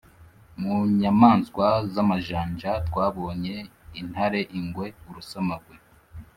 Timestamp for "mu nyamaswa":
0.61-1.67